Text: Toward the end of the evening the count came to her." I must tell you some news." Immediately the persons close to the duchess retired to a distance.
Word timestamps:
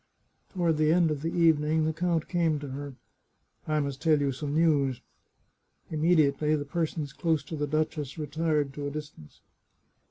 Toward 0.55 0.77
the 0.77 0.91
end 0.91 1.11
of 1.11 1.21
the 1.21 1.31
evening 1.31 1.85
the 1.85 1.93
count 1.93 2.27
came 2.27 2.57
to 2.57 2.69
her." 2.69 2.95
I 3.67 3.79
must 3.79 4.01
tell 4.01 4.19
you 4.19 4.31
some 4.31 4.55
news." 4.55 4.99
Immediately 5.91 6.55
the 6.55 6.65
persons 6.65 7.13
close 7.13 7.43
to 7.43 7.55
the 7.55 7.67
duchess 7.67 8.17
retired 8.17 8.73
to 8.73 8.87
a 8.87 8.89
distance. 8.89 9.41